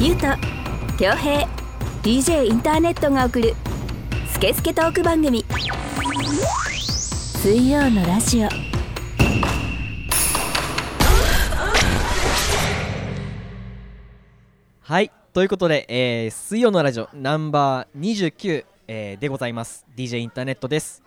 [0.00, 0.26] ゆうと
[0.96, 1.46] 恭平
[2.02, 3.54] DJ インターネットが送る
[4.32, 5.44] スケスケトーク番組。
[6.78, 8.48] 水曜のラジオ。
[14.80, 19.84] はいということで、えー水曜のラジオナンバー29、えーでございます。
[19.94, 21.02] DJ インターネットです。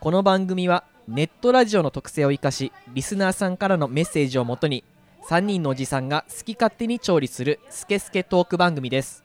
[0.00, 4.84] この番組はネットラジオの特性を生かしリスナーさんからのメッセージをもとに
[5.28, 9.24] 3人のおじさんが好き勝手に調理するスケスケトーク番組です。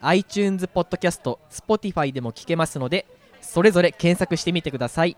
[0.00, 3.06] iTunes ポッドキャスト Spotify でも聞けますので
[3.40, 5.16] それぞれ検索してみてください。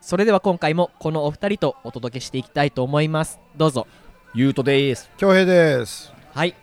[0.00, 3.38] それでは今回もこのお二人とお届けしていきたいと思います。
[3.56, 3.86] どうぞ。
[4.34, 5.12] ゆうとです。
[5.16, 6.12] 恭平です。
[6.34, 6.56] はい。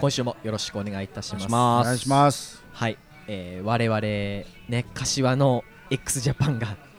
[0.00, 1.46] 今週もよろしくお願いいたします。
[1.46, 2.64] お願いします。
[2.72, 2.98] はい、
[3.28, 6.89] えー、我々ね柏の x ジャパンが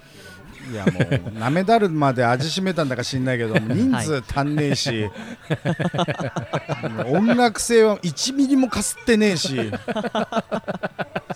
[0.69, 0.91] いやも
[1.35, 5.09] うなめだるまで味しめたんだか知んないけど人数足んねえし、
[7.07, 9.71] 音楽性は1ミリもかすってねえし。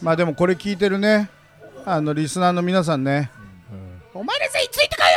[0.02, 1.30] まあでもこれ聞いてるね。
[1.86, 3.30] あのリスナーの皆さんね、
[4.14, 5.12] お前らさんついてこい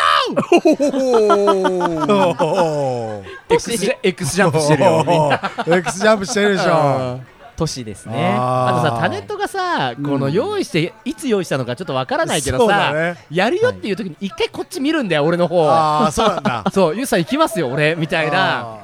[2.07, 5.41] よ X X ジャンプしてるよみんな。
[5.79, 7.21] X ジャンプしてるでしょ
[7.59, 8.37] 都市ですね。
[8.39, 13.17] あとさタネットがさこのうん用意していつ用意したのかちょっとわからないけどさ、だね。
[13.33, 15.69] やるよっていう時に一回こっち見るんだよ俺の方。
[15.69, 16.65] ああそうなんだ。
[16.73, 18.79] そうゆうさん行きますよ俺みたいな。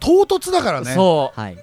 [0.00, 0.94] 唐突だからね。
[0.94, 1.40] そう。
[1.40, 1.58] はい。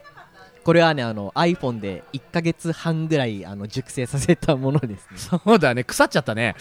[0.64, 5.18] これはねあの iPhone で1ヶ月半ぐらいあの熟成させたものですね。
[5.46, 6.56] そうだね腐っちゃったね。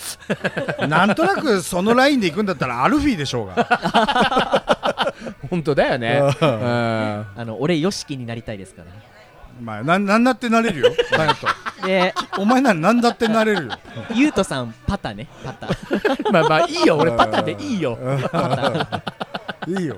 [0.88, 5.14] なんとなくそのラインで行くんだったらアルフィーでしょうが。
[5.50, 6.22] 本当だよね。
[6.40, 9.13] あの俺 YOSHIKI になりたいですからね
[9.60, 10.90] まあなんなんだってなれるよ。
[11.10, 11.86] タネット。
[11.86, 13.78] でお前ならなんだってなれるよ。
[14.14, 15.28] ゆうとさんパタね。
[15.44, 15.68] パタ。
[16.32, 16.96] まあまあいいよ。
[16.96, 17.98] 俺パタでいいよ。
[19.66, 19.96] いいよ。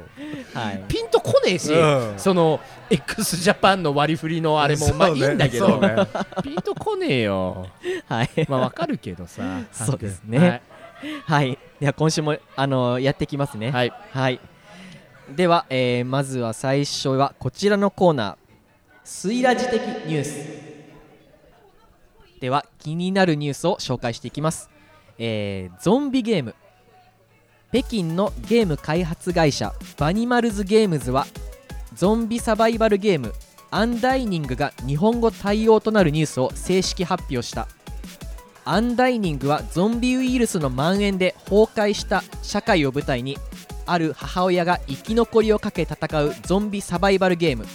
[0.55, 0.85] はい。
[0.89, 2.15] ピンとこねえし、うん。
[2.19, 5.97] その x ジャパンの割り振りのあれもまあいいんだけど、そうね。
[6.43, 7.67] ピンとこねえよ。
[8.09, 8.31] はい。
[8.49, 10.63] まあわかるけどさそうですね。
[11.25, 11.59] はい。
[11.81, 13.71] では今週もあのやっていきますね。
[13.71, 14.41] はい、はい。
[15.35, 18.37] では、えーまずは最初はこちらのコーナー、
[19.09, 20.37] スイラジ的ニュース。
[22.41, 24.69] では、気になるニュースを紹介していきます。
[25.17, 26.57] えーゾンビゲーム。
[27.73, 31.27] 北京のゲーム開発会社バニマルズゲームズは
[31.95, 33.33] ゾンビサバイバルゲーム
[33.71, 37.67] アンダイニングが日本語対応となるニュースを正式発表した
[38.65, 43.37] アンダイニングはゾンビウイルスの蔓延で崩壊した社会を舞台に
[43.85, 47.67] ある母親が生き残りをかけ戦うゾンビサバイバルゲーム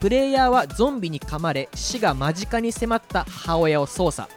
[0.00, 4.30] プレイヤーはゾンビに噛まれ死が間近に迫った母親を操作。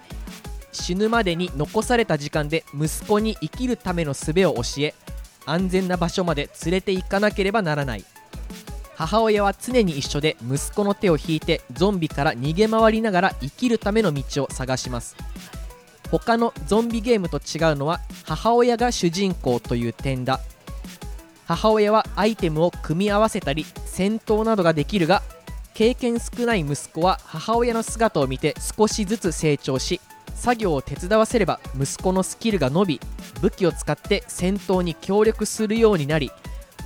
[0.71, 4.95] 死ぬまでに残された時間で息子に生きるための術を教え
[5.45, 8.05] 安全な場所まで連れて行かなければならない。
[8.95, 15.15] 母親は常に一緒で息子の手を引いてゾンビから逃げ回りながら生きるための道を探します。
[16.09, 20.39] 他のゾンビゲームと違うのは母親が主人公という点だ。
[21.45, 25.21] 母親はアイテムを組み合わせたり戦闘などができるが
[25.73, 30.01] 経験少ない息子は母親の姿を見て少しずつ成長し
[30.35, 33.01] 作業を手伝わせれば息子のスキルが伸び
[33.41, 36.31] 武器を使って戦闘に協力するようになり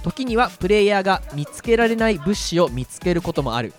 [0.05, 3.73] 時にはプレイヤーが見つけられない物資を見つけることもある。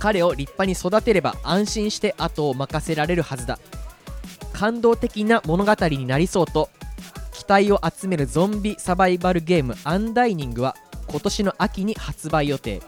[0.00, 3.60] 彼を立派に育てれば安心して後を任せられるはずだ。
[4.52, 6.68] 感動的な物語になりそうと
[7.32, 10.74] 期待を集めるゾンビサバイバルゲームアンダイニングは
[11.06, 12.80] 今年の秋に発売予定。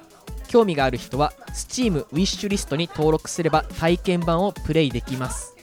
[0.54, 5.56] 興味がある人は Steam ウィッシュリストに登録すれば体験版をプレイできます。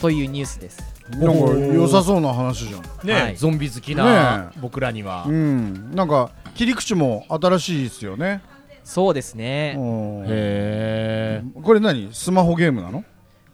[0.00, 0.82] というニュースです。
[1.10, 3.06] なんか良さそうな話じゃん。
[3.06, 3.36] ね、はい。
[3.36, 5.92] ゾンビ好きなね僕らには、うん。
[5.94, 8.42] なんか切り口も新しいですよね。
[8.82, 9.76] そうですね。
[9.78, 12.12] うんへえこれ何？
[12.12, 13.04] スマホゲームなの？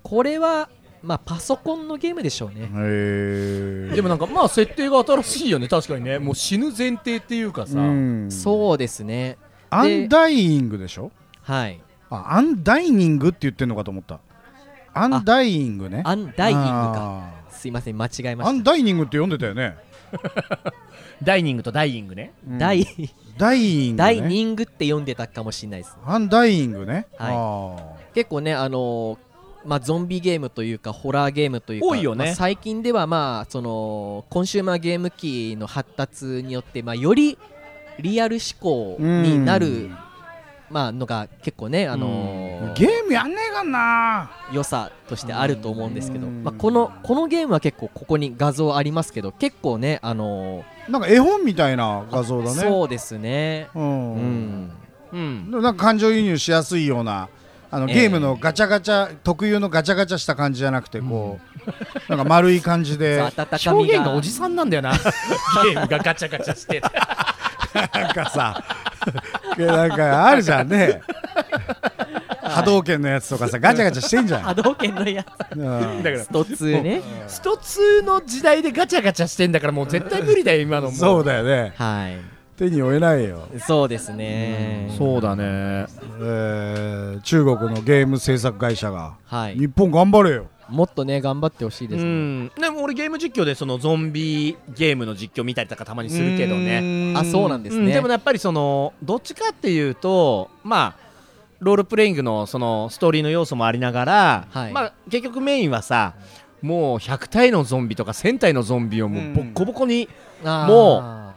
[0.03, 0.71] これは
[1.03, 2.63] まあパソコンのゲームでしょうね。
[2.63, 5.69] へえでもなんかまあ設定が新しいよね。
[5.69, 6.19] 確かにね。
[6.19, 8.31] もう死ぬ前提っていうかさ、うん。
[8.31, 9.37] そうですね
[9.71, 11.11] アンダイイングでしょ？
[11.43, 11.81] はい。
[12.11, 14.21] あアンダイニングって言ってんのかと思った。
[14.95, 16.03] アンダイイングね。
[16.05, 16.95] アンダイニングか。
[17.49, 18.63] あすいません間違えました。
[18.65, 19.77] ダイニングって読んでたよね。
[21.23, 22.33] ダイニングとダイイングね。
[22.49, 22.59] うん。
[22.59, 22.87] ダイ
[23.37, 24.05] ダイイングね。
[24.05, 25.97] ダイニングって読んでたかもしれないです。
[26.05, 27.07] アンダイイングね。
[27.19, 27.35] はい。
[27.37, 27.77] あ
[28.15, 29.19] 結構ねあのー
[29.67, 32.27] まあ、ゾンビゲームというかホラーゲームというか多いよね。
[32.27, 37.37] まあ最近ではまあそのコンシューマーゲーム機の発達によって、まあ、より
[37.99, 39.91] リアル思考になる
[40.71, 44.31] まあのが結構ねあのーゲームやんねえかんな。
[44.53, 46.45] 良さとしてあると思うんですけど、うん。
[46.45, 52.61] まあ、このこのゲームは結構ここに画像ありますけど結構ねあのなんか絵本みたいな画像ーだね。
[52.61, 53.69] そうですね。
[53.75, 54.17] ううん。
[54.67, 54.71] ん
[55.13, 55.51] うん。
[55.51, 57.29] でもなんか感情移入しやすいような
[57.71, 57.95] あのええ。
[58.03, 61.71] ゲームのガチャガチャ、特有のガチャガチャした感じじゃなくてこう、
[62.11, 63.21] なんか丸い感じで。
[63.21, 64.93] 表現がおじさんなんだよな。
[65.65, 66.83] ゲームがガチャガチャして
[67.75, 68.65] なんかさ
[69.57, 71.01] なんかあるじゃんね。
[72.43, 75.25] 波動拳のやつとかさガチャガチャしてんじゃん、波動拳のや
[75.55, 76.03] うん。
[76.03, 77.03] だからつスト2ね。
[77.27, 80.97] スト2の時代でガチャガチャしてんだからもう絶対無理だよ今のも。
[80.97, 81.75] そうだよね。
[81.77, 82.17] はい。
[82.57, 84.93] 手に負えないよ、そうですね。
[84.99, 85.87] そうだね。
[86.21, 89.57] えー中国のゲーム制作会社がはい。
[89.57, 92.49] 日本頑張れよもっとね頑張ってほしいですうねん。
[92.49, 97.15] でも俺ゲーム実況でそのゾンビゲームの実況見たりとかたまにするけどね。
[97.17, 97.87] あそうなんですね。
[97.87, 97.93] うん。
[97.93, 101.09] でもやっぱりそのどっちかっていうとまあ
[101.61, 104.73] ロールプレイングのそのストーリーの要素もありながら、はい。
[104.73, 106.15] まあ結局メインはさ
[106.63, 110.09] もう100体のゾンビとか1000体のゾンビをもうボッコボコに
[110.45, 111.33] も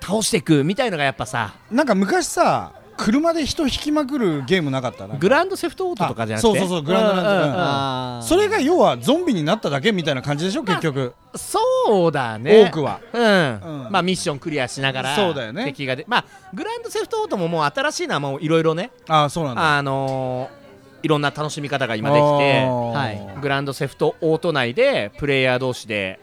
[0.00, 1.54] 倒していくみたいのがやっぱさ。
[1.70, 5.06] なんか昔さ車で人引きまくるゲームなかった？
[5.06, 6.58] なグランドセフトオートとかじゃなくて？
[6.58, 11.14] そうそうそうグランドなんそれが要はゾンビになっただけみたいな感じでしょ結局。
[11.34, 12.64] そうだね。
[12.68, 13.00] 多くは。
[13.12, 13.92] うん、うん。
[13.92, 15.64] まあミッションクリアしながらそうだよね。
[15.64, 19.78] 敵がでまあグランドセフトオートももう新しいのはもういろいろねああそうなんだ。
[19.78, 20.66] あのー
[21.02, 23.40] いろんな楽しみ方が今できてはい。
[23.40, 26.18] グランドセフトオート内でプレイヤー同士で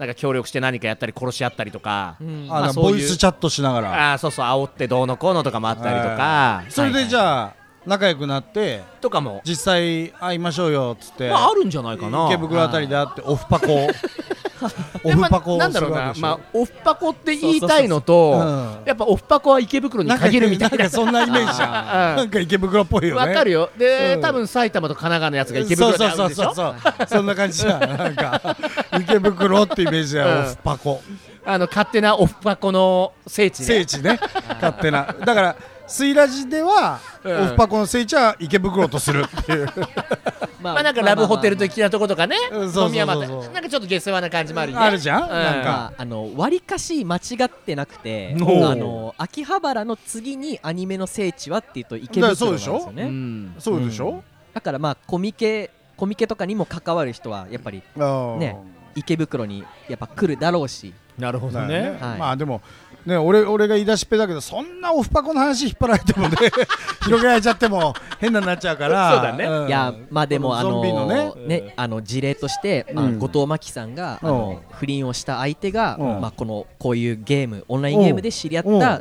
[0.00, 2.46] なんか協力して何かやったり殺し合ったりとか、うん。
[2.48, 4.12] あのまあボイスチャットしながら。
[4.12, 4.46] あーそうそう。
[4.46, 12.26] 煽ってどうのこうのとかもあったりとか、それでじあゃあ仲良くなってとかも、実際会いましょうよっつってまあ、あるんじゃないかな。
[12.26, 13.88] 池袋あたりで会ってオフパコ。
[15.04, 16.12] オフパコをなんだろうな。
[16.18, 18.82] まあオフパコって言いたいのとうん。
[18.84, 20.76] やっぱオフパコは池袋に限るみたいな。
[20.76, 21.70] んかそんなイメージじゃん。
[21.72, 23.26] な なんか池袋っぽいよね。
[23.26, 23.70] わかるよ。
[23.78, 24.20] で、うん。
[24.20, 26.44] 多分埼玉と神奈川のやつが池袋であるんでしょ？
[26.44, 27.06] そうそうそうそう。
[27.08, 27.80] そんな感じじゃん。
[27.80, 28.56] なんか
[29.00, 30.40] 池袋ってイメージだよ、うん。
[30.40, 31.02] オフパコ。
[31.46, 33.64] あの勝手なオフパコの聖地ね。
[33.66, 34.20] 聖地ね。
[34.60, 35.06] 勝手な。
[35.24, 35.56] だから
[35.86, 39.66] スイラジでは、うんオフパコの聖地は池袋とするっていう。
[40.60, 42.36] ま まあなんかラブホテル的なとことかね。
[42.36, 42.86] うんそうそうそうそう。
[42.86, 43.26] 飲み屋まで。
[43.26, 44.86] なんかちょっと下世話な感じもあるよね。
[44.86, 45.22] あるじゃん。
[45.22, 45.28] うん。
[45.28, 45.70] なんか。
[45.70, 53.02] まあ、あの割りかし間違ってなくてあの秋葉原の次にアニメの聖地はっていうと池袋なんですよね。
[53.02, 53.54] うん。
[53.58, 54.22] そうでしょ、
[54.54, 58.56] だからまあコミケコミケとかにも関わる人はやっぱりああね
[58.94, 60.94] 池袋にやっぱ来るだろうし。
[61.18, 61.98] なるほだよね。
[62.00, 62.18] はい。
[62.18, 62.62] まあでも
[63.06, 66.36] ね俺俺が言い出しっぺだけどそんなオフパコの話引っ張られてもね
[67.04, 69.12] 広げられちゃっても変なになっちゃうから。
[69.14, 69.64] そうだね。
[69.64, 69.68] ん。
[69.68, 71.32] いやまあでもあののね。
[71.46, 74.20] ねあの事例として、まあうん後藤真希さんが
[74.72, 76.20] 不倫をした相手が、うん。
[76.20, 79.00] まあ、このこういうゲームオンラインゲームで知り合った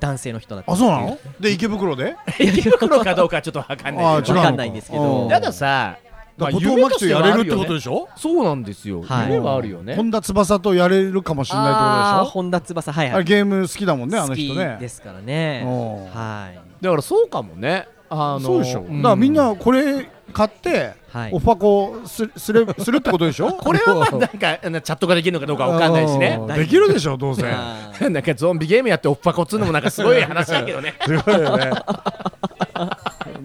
[0.00, 1.18] 男性の人だったあそうなの？
[1.40, 2.16] で池袋で？
[2.38, 4.08] 池袋かどうかちょっとわかんないけど。
[4.08, 5.22] あ違うのわかんないんですけど。
[5.22, 5.28] うん。
[5.28, 5.96] たださ
[6.38, 7.92] まあ後藤真希とやれるってことでししょ？
[7.94, 9.02] ょそうなんですよ。
[9.02, 9.26] はい。
[9.28, 9.94] 夢はあるよね。
[9.96, 12.30] 本田翼とやれるかもしれないってことでしょ？
[12.30, 13.24] 本田翼はいはい。
[13.24, 15.62] ゲーム好きだもんねあの好き人ねですからね。
[15.64, 16.04] うん。
[16.14, 16.58] はい。
[16.84, 17.88] だからそうかもね。
[18.10, 19.02] あのそうでしょ、ん。
[19.02, 21.32] だからみんなこれ買って、はい。
[21.32, 23.52] オフパコすすれするってことでしょ？
[23.60, 26.38] これはまあなんかあのチャットができるのかどうかわかんないしね。
[26.40, 26.46] うん。
[26.54, 27.42] できるでしょどうせ。
[28.08, 30.94] なんかゾンビゲームやってオフパコっつうのもなんかすごい話だけどね。
[31.04, 31.70] すごいよね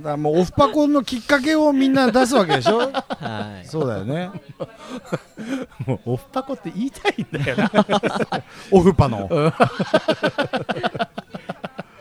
[0.02, 2.80] だもうオフパコのきっかけをみんな出すわけでしょ？
[2.80, 3.68] はい。
[3.68, 4.32] そうだよね。
[5.86, 7.72] もうオフパコって言いたいんだよな。
[8.72, 9.30] オフパの。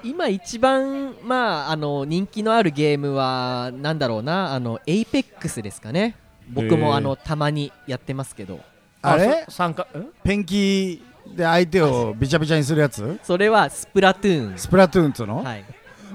[0.05, 4.53] 今一番まああの人気のあるゲームはなんだろうな？
[4.53, 6.17] あのエイペックスですかね。
[6.49, 8.61] 僕もあのたまにやってますけど。
[9.03, 9.45] あれ？
[9.49, 9.83] そ参加？
[9.83, 10.07] ん？
[10.23, 11.05] ペンキ
[11.37, 13.21] で相手をびちゃびちゃにするやつ？
[13.23, 14.59] それはスプラトゥーン。
[14.59, 15.65] スプラトゥーンっつうの、はい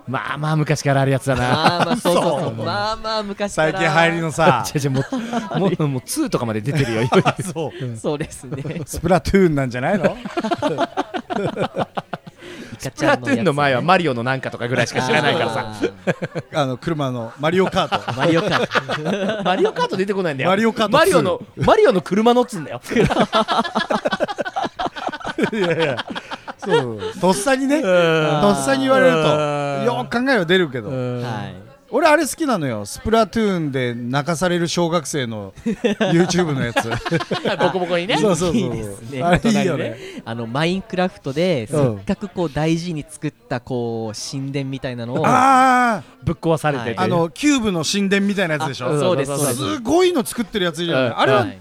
[0.07, 1.41] まあまあ昔からあるやつだな。
[1.41, 2.41] まあまあそうそうそう。
[2.41, 2.53] そう。
[2.65, 3.71] まあまあ昔から。
[3.71, 7.01] 最近流行りのさ違う違うもうもうもう2とかまで出てるよ
[7.53, 10.17] そうそうですねスプラトゥーンなんじゃないの
[12.79, 15.73] スプラトゥーンの前はママリオのなんかとかぐらいしか知らないからさ
[16.53, 22.81] あの車のマリオカートマリオカートマリオカート出てこないんだよマリオカート2マリオのマリオの車のっつうんだよ
[25.51, 26.05] いやいや
[26.57, 30.89] そうとっさにねととっさに言われるとよく考えは出るけど。
[30.89, 31.67] はい。
[31.89, 32.85] 俺あれ好きなのよ。
[32.85, 35.53] スプラトゥーンで泣かされる小学生の
[36.11, 36.89] YouTube のやつ。
[37.57, 38.17] ボコボコにね。
[38.19, 38.55] そうそうそう。
[38.57, 39.23] いいですね。
[39.23, 39.97] あれいいよね。
[40.25, 41.97] あのマインクラフトでせうん。
[41.99, 49.57] っかくこう大事に作ったこう神殿みたいなのをあぶっ壊されてああのキューブの神殿みたいなやつでしあょそうですそうです。
[49.75, 51.07] すごいの作ってるやついるよね。
[51.07, 51.19] うん。
[51.19, 51.57] あれははい。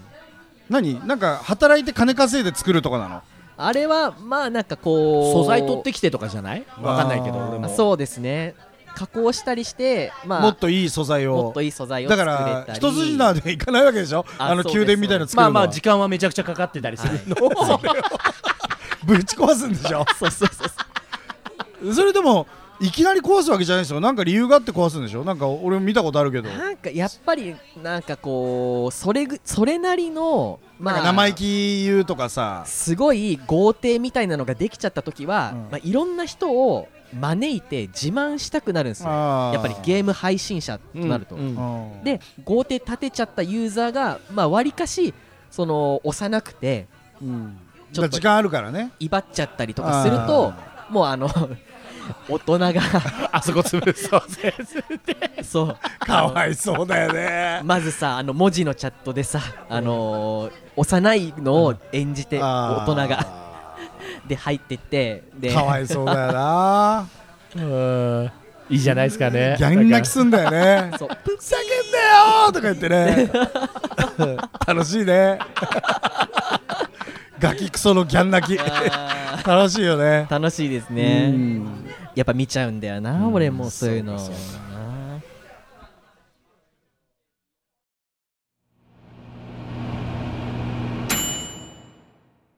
[0.69, 1.07] 何？
[1.07, 3.21] なんか働いて金稼いで作るとかなの？
[3.57, 6.65] あれはまあなんかこう素材取ってきてとかじゃない？
[6.81, 7.65] わかんないけど俺も。
[7.65, 8.55] あそうですね。
[8.95, 11.35] 加工したりして、まあ、もっといい素材を。
[11.43, 12.79] もっといい素材をだ作れかたり。
[12.81, 14.25] ら一筋縄でいかないわけでしょ？
[14.39, 15.45] あの宮殿みたいなの作るの。
[15.47, 17.35] はまあまあ時間はめちゃくちゃかかってたりするの。
[17.45, 17.49] を、
[19.05, 20.05] ぶち壊すんでしょ？
[20.17, 21.93] そうそうそうそう。
[21.93, 22.47] それでも
[22.79, 23.99] いきなり壊すわけじゃないですよ。
[23.99, 25.23] なんか理由があって壊すんでしょ？
[25.23, 26.49] なんか俺も見たことあるけど。
[26.49, 32.63] なんかやっぱりなんかこうそれぐそれなりのまあなんか生意気言うとかさ。
[32.67, 35.59] すごい豪邸みたいなのができちゃった時は、うん。
[35.63, 39.09] まあ、いろんな人を招いて自慢したくなるんですよ。
[39.09, 42.03] やっぱりゲーム配信者となると、うんうん。
[42.03, 45.13] で豪邸建てちゃったユーザーがまあ割かし
[45.49, 46.87] その幼くて
[47.21, 47.57] うん。
[47.91, 48.91] ちょっと時間あるからね。
[48.99, 50.53] 威張っちゃったりとかすると
[50.89, 51.29] もうあの
[52.29, 52.71] 大人が。
[53.31, 54.23] あそこ潰そう。
[54.29, 54.53] ぜ
[55.43, 55.77] そう。
[56.05, 57.61] かわいそうだよね。
[57.63, 63.47] まずさあの文字のチャットでさ、あのー幼いのを演じて大人が。
[64.27, 67.07] で入ってってでかわいそうだよな。
[67.55, 68.31] うん。
[68.69, 69.55] いいじゃないですかね。
[69.57, 70.91] ギャン泣きすんだよね。
[70.99, 71.09] そう。
[71.09, 73.29] ふざけんなよーとか言ってね。
[74.67, 75.39] 楽しいね。
[77.39, 78.59] ガキクソのギャン泣き。
[78.59, 80.27] あ楽しいよね。
[80.29, 81.86] ー楽しいですうねん
[82.17, 83.33] やっぱ見ちゃうんだよな、うん。
[83.35, 84.17] 俺もそういうの。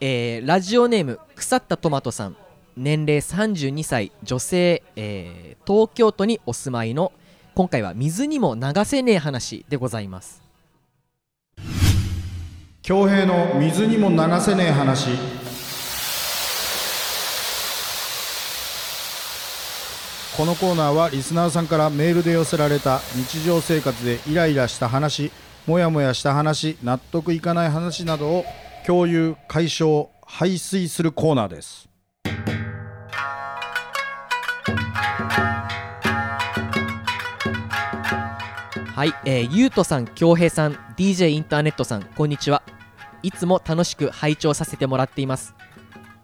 [0.00, 2.36] えーラジオネーム腐ったトマトさん
[2.76, 7.12] 年齢32歳女性、えー東京都にお住まいの
[7.56, 10.42] 今回は水にも流せねえ話でございます。
[12.82, 15.10] 恭平の水にも流せねえ話。
[20.36, 25.32] このコーナーはリスナーさんからメールで寄せられた日常生活でイライラした話
[25.66, 28.44] モヤモヤした話納得いかない話などを
[28.86, 31.88] 共有解消排水するコーナーです。
[38.96, 42.62] はい、えー、ゆうとさん、恭平さん、DJ インターネットさん、こんにちは。
[43.22, 45.54] いつも楽しく拝聴させてもらっています。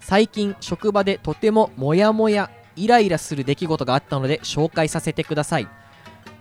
[0.00, 5.68] 最近、職場でとてもモヤモヤ、イライラする出来事があったので紹介させてください。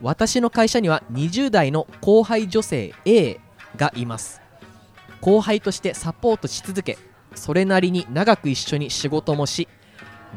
[0.01, 3.41] 私の会社には20代の後輩女性 A
[3.75, 4.41] がいます。
[5.19, 6.97] 後輩としてサポートし続け、
[7.35, 9.67] それなりに長く一緒に仕事もし、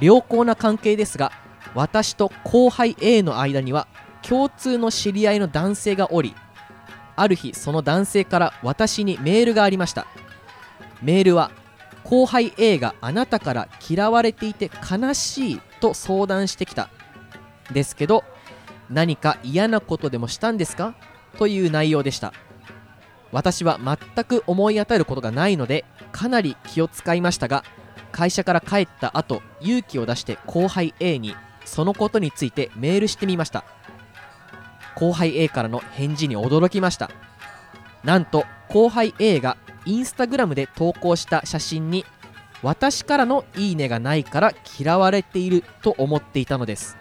[0.00, 1.30] 良好な関係ですが、
[1.72, 3.86] 私と後輩 A の間には
[4.26, 6.34] 共通の知り合いの男性がおり
[7.16, 10.06] ある日その男性から私にメールがありました。
[11.02, 11.50] メールは
[12.02, 16.88] 後輩 A があなたから嫌われていて悲しいと相談してきた。
[17.72, 18.24] ですけど
[18.90, 20.94] 何か嫌なことでもしたんですか？
[21.38, 22.32] という内容でした。
[23.32, 27.64] 私は全く思い当たることがないのでかなり気を使いましたが
[28.12, 33.64] 会社から帰った後勇気を出して後輩 A にそのことについてメールしてみました。
[35.04, 37.10] 後輩 A からの返事に驚きました。
[38.04, 42.06] なんと後輩 A がインスタグラムで投稿した写真に
[42.62, 46.96] 私からのいいねがないから嫌われていると思っていたのです。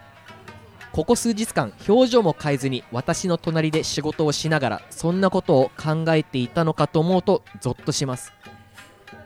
[0.92, 8.34] ここ数日間表情も変えずに私の隣で仕事をしながらそんなことを考えていたのかと思うとゾッとします。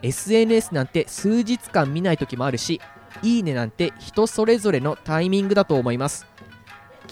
[0.02, 2.80] SNS なんて数日間見ない時もあるし
[3.22, 6.26] いいねなんて人それぞれのタイミングだと思います。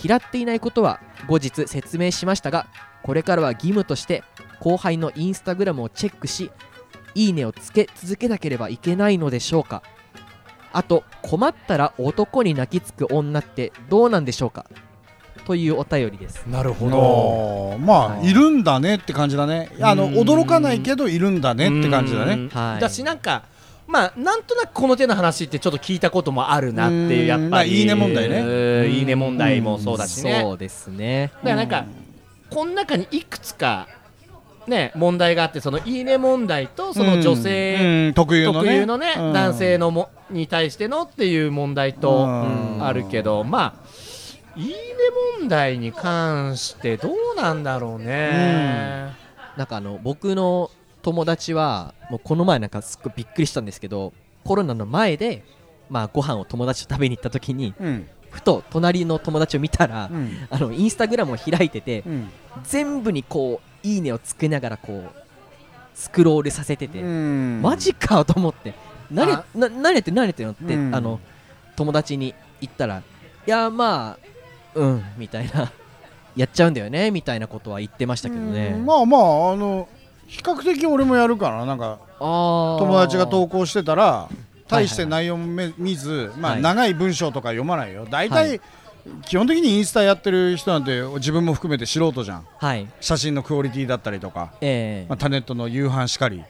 [0.03, 2.67] 嫌っていないことは後日説明しましたが
[3.03, 4.23] これからは義務として
[4.61, 6.51] 後輩のインスタグラムをチェックし
[7.15, 9.83] いいねをつけ続けなければいけないのでしょうか。
[10.73, 14.67] あと困ったら男に泣きつく女ってどうなんでしょうか？
[15.47, 16.45] というお便りです。
[16.47, 17.79] なるほおー。
[17.79, 18.31] まあはい。
[18.31, 19.71] いるんだねって感じだね。
[19.81, 20.15] あのうん。
[20.15, 22.49] 驚かないけどいるんだねって感じだね。
[22.53, 22.81] はい。
[22.81, 23.45] だしなんか
[23.87, 27.27] まあなんとなくこの手の話ってちょっと聞いたこともあるなっていううん。
[27.27, 28.41] やっぱり、まあいいね問題ね。
[28.41, 28.91] うん。
[28.91, 31.33] いいね問題もそうだしね、そうですね。
[31.37, 31.85] だからなんか、
[32.51, 33.89] この中にいくつか
[34.67, 38.07] ね問題があってそのいいね問題とその女性、うん。
[38.07, 38.59] うん特有のね。
[38.59, 39.33] 特有のね、うん。
[39.33, 42.85] 男性のもに対してのっていう問題とうん。
[42.85, 43.87] あるけど、まあ
[44.57, 44.75] いいね
[45.39, 49.15] 問題に関してどうなんだろうね。
[49.57, 50.71] なんかあの僕の
[51.07, 54.13] 友達はもうこの前なんかすっごいびっくりしたんですけど
[54.45, 55.45] コロナの前で
[55.89, 58.09] まあご飯を友達と食べに行った時にうん。
[58.29, 60.47] ふと隣の友達を見たら、うん。
[60.51, 62.29] あのインスタグラムを開いてて、うん。
[62.65, 65.11] 全部にこういいねをつけながらこう
[65.95, 67.63] スクロールさせてて、うん。
[67.63, 68.75] マジかと思って
[69.11, 69.45] 何あ。
[69.55, 70.95] な何やって何やってんのって、うん。
[70.95, 71.21] あの
[71.77, 73.03] 友達に言ったらい
[73.47, 74.19] やまあ
[74.75, 75.73] うんみたいな。
[76.35, 78.85] やっちゃうんだよねみたいなことは言ってましたけどね、うん。
[78.85, 79.89] まあまああの
[80.27, 84.29] 比較的俺もやるからなんか友達が投稿してたら
[84.69, 86.63] 大してはい内容もめ見ず、まあ、はい。
[86.63, 88.07] 長い文章とか読まないよ。
[88.11, 88.61] 大は体い。
[89.25, 92.47] 基本的にインスタやってる人なんて自分も含めて素人じゃん。
[92.59, 92.89] はい。
[93.01, 95.07] 写真のクオリティだったりとか、ええ。
[95.09, 96.43] まあ、タネットの夕飯しかり。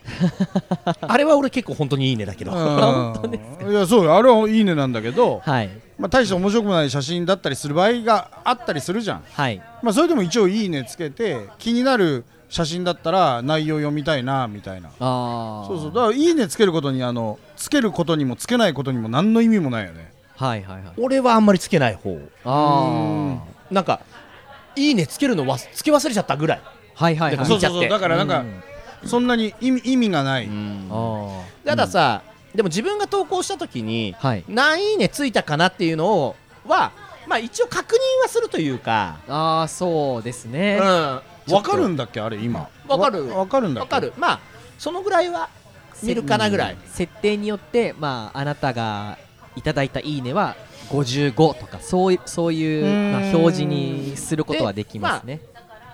[1.03, 2.53] あれは俺結構本当にいいねだけど。
[2.53, 3.71] うん。
[3.71, 5.69] いやそうよあれはいいねなんだけど、はい。
[5.99, 9.61] まあ、大して面白くもない写真だったりする場合があったりするじゃん、はい。
[9.83, 14.89] まあ、それでも一応いいねつけて気になる写真だったら内容読みたいなみたいな。
[14.89, 15.93] ああそうそう。
[15.93, 20.13] だからいいねつけることにあのつけることにもつけないことにも何の意味もないよね。
[20.37, 20.93] はいはいはい。
[20.99, 22.19] 俺はあんまりつけない方。
[22.45, 23.39] あ
[23.71, 24.01] なんか
[24.77, 26.61] いいねつけるのわつけ忘れちゃったぐらい。
[26.65, 27.47] あはいはいはい。
[27.47, 27.89] そうそうそう。
[27.89, 28.45] だからなんか、
[29.05, 30.49] そんなに意味意味がない、
[30.91, 32.23] あたださ、
[32.55, 34.45] でも自分が投稿した時にあはい。
[34.49, 36.37] 何いいねついたかなっていうのを
[36.67, 36.93] は
[37.27, 40.79] まあ一応確認はするというか、ああそうですうん、ね、
[41.49, 42.69] わわかるんだっけあれ今？
[42.89, 43.29] わかる。
[43.29, 44.13] わわかるんだかる。
[44.17, 44.41] まあ
[44.79, 45.49] そのぐらいは
[46.03, 49.19] 見るかなぐらい、設定によってまああなたが
[49.55, 50.55] いただいたいいねは
[50.91, 55.41] 55とかそういそういうまあ、表示にすることはできますね、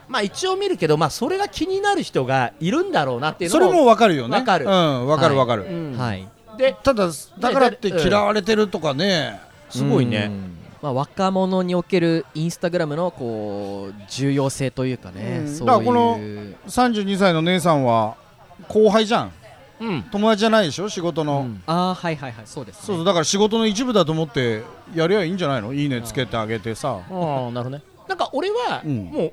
[0.09, 4.37] まあ一応見るけどまあそれが気になる人がいるんだろうなっていうのそれもわかるよね。
[4.37, 4.67] わかる。
[4.67, 5.97] うんわかるわかる、うん。
[5.97, 6.29] はい。
[6.59, 10.29] でただだからって嫌われてるとかね、すごいね。
[10.31, 15.55] うんまあ、若者におけるインスタグラムのこう重要性というかね、うん。
[15.55, 18.17] そうだからこのいう32歳の姉さんは
[18.69, 19.33] 後輩じゃん。
[19.81, 20.03] うん。
[20.03, 20.89] 友達じゃないでしょ？
[20.89, 21.63] 仕事の、うん。
[21.67, 22.47] ああはいはいはい。
[22.47, 25.73] そうです、ね、そうだから仕事の一部だと思ってやりゃいいんじゃないの？
[25.73, 26.91] いいねつけてあげてさ。
[26.91, 27.83] ああなるほどね。
[28.09, 29.05] なんか俺はうん。
[29.05, 29.33] もう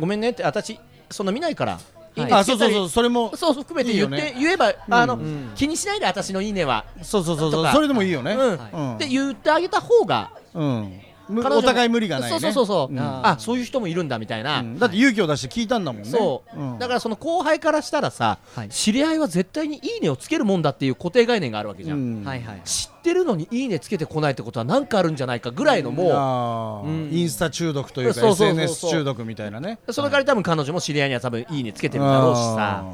[0.00, 1.78] ごめんねって私そんな見ないから。
[2.16, 2.20] い。
[2.22, 2.88] いねあそうそうそう。
[2.88, 4.34] それもそう含めて言ってね。
[4.38, 7.72] 言えばあの、うん気にしないで私のいいねは、そうそうそうそう。
[7.72, 8.32] それでもいいよね。
[8.32, 8.38] うん。
[8.40, 8.94] はいうん。
[8.94, 11.00] って言ってあげた方がうん。
[11.30, 12.38] お互い無理がないね。
[12.38, 13.00] そうそうそうそう、うん。
[13.00, 14.78] ああそういう人もいるんだみたいな、うん。
[14.78, 16.08] だって勇気を出して聞いたんだもんね。
[16.08, 16.78] そう、ん。
[16.78, 18.68] だからその後輩からしたらさ、はい。
[18.68, 22.24] 知り合いは絶対にいいねをつけるもんだっていう固定概念があるわけじゃん、うん。
[22.24, 27.10] はいはい知ってるのにいいねつけてこないってことは何かあるんじゃないかぐらいのもうん。
[27.12, 28.60] インスタ中毒というかそうそうそうそう。
[28.60, 29.78] SNS 中毒みたいなね。
[29.86, 32.84] うその代わり多分彼女も知り合いには多分いいねつけてるんだろうしさ。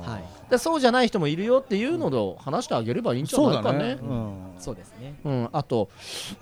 [0.59, 3.73] そうじゃない人もいるよっていうのを話してあげればいいんじゃないかね。
[3.73, 3.99] そうだね。
[4.03, 4.37] うん。
[4.59, 5.15] そうですね。
[5.25, 5.89] うん、あと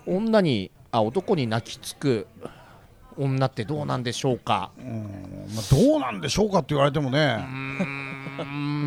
[0.06, 2.26] 女にあ男に泣きつく
[3.16, 4.70] 女ってどうなんでしょうか？
[4.78, 7.44] うんまあどうなんでしょうかって言われてもね。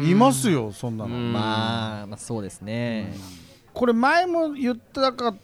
[0.04, 1.16] いますよそんなの。
[1.16, 1.34] うん。
[1.34, 3.14] まあ、まあそうですね、
[3.74, 5.36] これ前も言ったか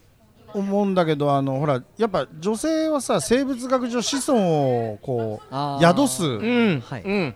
[0.54, 6.80] 思うんだけどあのほらやっぱ女性はさ生物学上子孫をこう宿すうん。
[6.80, 7.04] はい。
[7.04, 7.36] うん。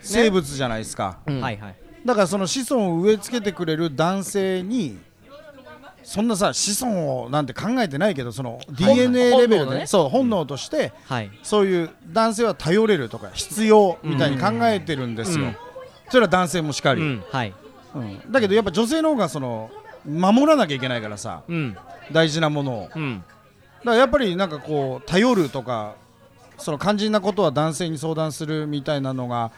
[0.00, 1.40] 生物じゃないですか、うん。
[1.40, 1.76] はいはい。
[2.04, 4.98] だからその子孫を植え付けてくれる男性に
[6.04, 11.30] そんなさ子孫をなんて考えてないけどその DNA レベルでねそう本能としてはい。
[11.42, 15.56] そういう男性は頼れるとか必要みたいに考えてるんですよ、うん。
[16.10, 17.24] それは男性もしかり、うん。
[17.30, 17.54] はい。
[17.94, 18.32] うん。
[18.32, 19.70] だけどやっぱ女性の方がその
[20.04, 21.76] 守らなきゃいけないからさうん。
[22.10, 22.82] 大事なものを。
[22.82, 23.24] だかうん
[23.84, 25.94] らやっぱりなんかこう頼るとか
[26.58, 29.50] その肝心なことは男性に相談するみたいなのが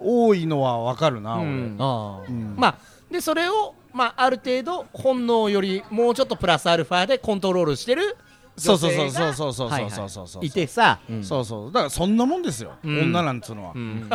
[0.00, 1.76] 多いのはわかるな、俺うん。
[1.78, 2.54] あーうん。
[2.56, 2.74] まあ
[3.10, 8.16] でそれをまあある程度本能よりもうちょっとプラスアルファでコントロールしてる
[8.56, 10.44] そうそう女性がそうそうそうそうはいはいそうそうそう。
[10.44, 11.24] いてさ、うん。
[11.24, 13.00] そうそうだからそんなもんですよ、うん。
[13.04, 14.10] 女なんつうのは、う ん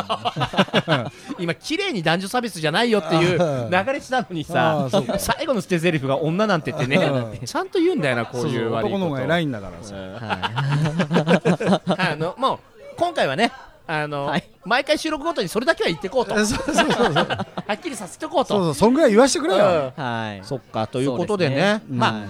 [1.38, 3.38] 今綺麗に男女差別じゃないよっていう
[3.70, 6.96] 流れしたのにさ最後の捨て台詞が女なんてってね。
[6.96, 7.46] うん。
[7.46, 8.70] ちゃんと言うんだよなこうそうそういう。
[8.70, 9.04] 悪いこと。
[9.04, 11.80] 男の方が偉いんだからさ、うんは
[12.12, 12.58] あのもう
[12.96, 13.52] 今回はね
[13.86, 14.44] あの、はい。
[14.64, 16.34] 毎回収録ごとにそれだけは言ってこうと。
[16.34, 17.26] は そうそうそうそう。
[17.72, 18.48] っきりさせてこうと。
[18.48, 19.70] そうそうそんぐらい言わしてくれよ、うん。
[19.70, 20.44] いはい。
[20.44, 21.56] そっかということでね。
[21.56, 21.82] ね。
[21.88, 22.22] まあ、はい。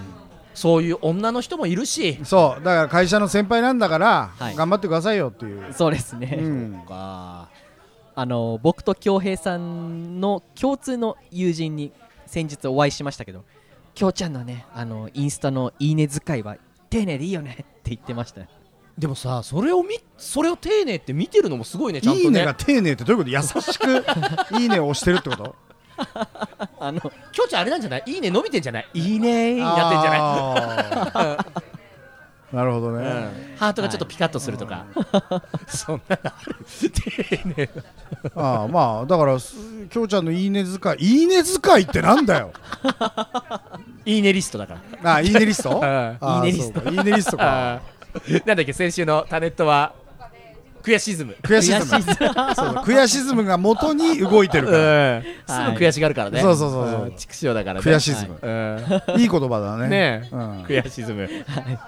[0.55, 2.19] そういう女の人もいるし。
[2.25, 4.55] そうだから会社の先輩なんだから、はい。
[4.57, 7.49] 頑張ってくださいよっていう、そうですね、うん、か。
[8.19, 11.92] あの僕と恭平さんの共通の友人に
[12.25, 13.45] 先日お会いしましたけど
[13.95, 16.57] 京ちゃんのねあのインスタのいいね使いは
[16.88, 18.40] 丁寧でいいよねって言ってました。
[18.40, 18.47] よ
[18.99, 22.25] でもさそれをみそれを丁寧って見てるのもすごいねちゃんとね。
[22.25, 23.31] いいねが丁寧ってどういうこと？
[23.31, 24.05] 優しく
[24.59, 25.55] いいねを押してるってこと？
[26.81, 28.03] あのきょうちゃんあれなんじゃない？
[28.07, 28.89] いいね伸びてんじゃない？
[28.95, 29.55] いいね。
[29.55, 30.21] になってんじゃない？
[30.21, 31.47] ゃ
[32.53, 34.87] なるほどね、ハートがちょっとピカッとするとか、
[35.67, 36.57] そんなのある？
[36.91, 37.69] 丁寧
[38.37, 39.57] ああまあだからす
[39.91, 40.97] きょうちゃんのいいね使い。
[41.01, 42.53] いいね使いってなんだよ。
[44.07, 45.15] いいねリストだから。
[45.17, 45.85] あいいねリスト？
[45.85, 46.89] ああいいねリスト。
[46.89, 47.81] いいねリストか
[48.45, 49.93] なんだっけ先週のタネットは
[50.87, 51.37] 悔しズム。
[51.43, 51.85] 悔しズム。
[52.83, 53.45] 悔しズム。
[53.45, 55.19] が元に動いてるうから。
[55.19, 55.23] ん。
[55.23, 56.41] すぐ悔しがるからね。
[56.41, 57.07] そうそうそうそう。
[57.09, 57.13] ん。
[57.17, 57.81] 畜生だからね。
[57.81, 58.39] 悔しズム。
[58.41, 59.21] うん。
[59.21, 59.89] いい言葉だね。
[59.89, 60.29] ねえ。
[60.33, 60.63] うん。
[60.63, 61.29] 悔しズム。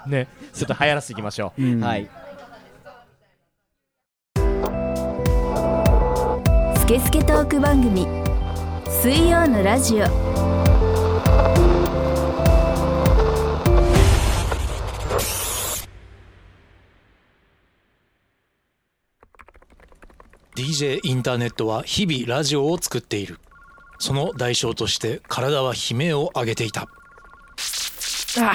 [0.05, 0.27] ね。
[0.53, 1.63] ちょっと流行らせていきましょう。
[1.63, 1.79] うん。
[1.79, 2.09] はい。
[6.75, 8.05] スケスケトーク番組
[8.89, 10.05] 水曜のラジオ
[20.59, 23.39] 「DJ インターネットは日々ラジオを作っている。
[23.97, 26.81] その代償として体は悲鳴を上げていた。
[26.81, 26.87] あ
[28.41, 28.53] あ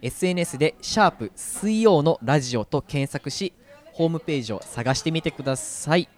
[0.02, 3.54] SNS で「シャープ水曜のラジオ」と検索し
[3.94, 6.10] ホームページを探してみてください。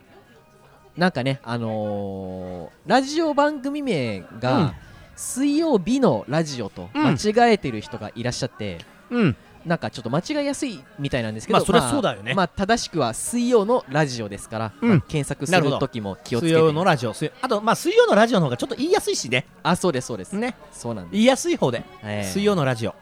[0.96, 4.72] なんかねあのーラジオ番組名が、うん。
[5.16, 9.36] 水曜日のラジオと間違えてる人がいらっしゃって、うん
[9.68, 12.34] なんかちょっと間違いやすいみたいなんですけどまあそりゃそうだよね。
[12.34, 14.90] まあ正しくは水曜のラジオですから、うん。
[14.90, 15.76] まあ検索すなるほど。
[15.76, 16.54] る時も気をつけて。
[16.54, 17.14] 水曜のラジオ。
[17.14, 19.46] 水あとまあ水曜のラジオの方がちょっと言いやすいしね。
[19.62, 20.34] あそうですそうです。
[20.36, 20.56] ね。
[20.72, 21.84] そうなんです、言いやすい方で。
[22.04, 22.96] えー水曜のラジオ。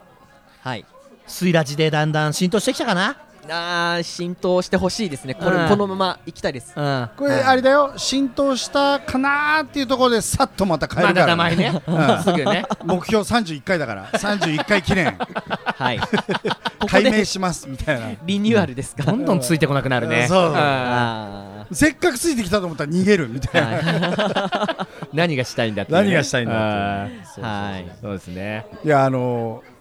[0.61, 0.85] はい。
[1.27, 3.17] 水ラジでだんだん浸透してきたかな
[3.49, 5.35] あー浸透してほしいですね。
[5.35, 5.69] これ、うん。
[5.69, 6.73] このまま行きたいです。
[6.75, 7.09] うん。
[7.15, 7.93] これあれだよ。
[7.97, 11.27] 浸透したかなーっていうところでさっとまた変えまだるから。
[11.27, 11.81] 名前ね。
[11.87, 12.23] うん。
[12.23, 12.65] すぐね。
[12.83, 14.07] 目標31回だから。
[14.11, 15.17] 31回記念。
[15.77, 15.99] はい。
[16.05, 16.07] こ
[16.81, 18.07] こ解明でしますみたいな。
[18.25, 20.27] リニューアルですか、どんどんついてこなくなるね。
[20.27, 20.49] そう。
[20.49, 26.03] うんあせっかくついてきたと思ったら逃げるみたいな、 何がしたいんだっていうね。
[26.05, 28.67] 何がしたいんだっていうあーーはいそうですね。
[28.83, 29.75] いやあのー